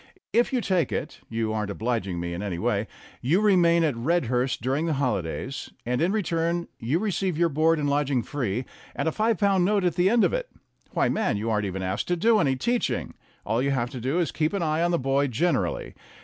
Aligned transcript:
If 0.33 0.51
you 0.51 0.61
take 0.61 0.91
it 0.91 1.19
you 1.29 1.53
aren't 1.53 1.69
obliging 1.69 2.19
me 2.19 2.33
in 2.33 2.41
any 2.41 2.57
way 2.57 2.87
you 3.21 3.39
remain 3.39 3.83
at 3.83 3.93
Redhurst 3.95 4.59
during 4.59 4.87
the 4.87 4.95
holidays, 4.97 5.69
and 5.85 6.01
in 6.01 6.11
return 6.11 6.67
you 6.79 6.97
receive 6.97 7.37
your 7.37 7.49
board 7.49 7.77
and 7.77 7.87
lodging 7.87 8.23
free 8.23 8.65
and 8.95 9.07
a 9.07 9.11
five 9.11 9.37
pound 9.37 9.63
note 9.63 9.83
at 9.83 9.93
the 9.93 10.09
end 10.09 10.23
of 10.23 10.33
it. 10.33 10.49
Why, 10.89 11.07
man, 11.07 11.37
you 11.37 11.51
aren't 11.51 11.67
even 11.67 11.83
asked 11.83 12.07
to 12.07 12.15
do 12.15 12.39
any 12.39 12.55
teaching; 12.55 13.13
all 13.45 13.61
you 13.61 13.69
have 13.69 13.91
to 13.91 14.01
do 14.01 14.17
is 14.17 14.29
to 14.29 14.37
keep 14.39 14.53
an 14.53 14.63
eye 14.63 14.81
on 14.81 14.89
the 14.89 14.97
boy 14.97 15.27
gener 15.27 15.67
ally. 15.67 15.91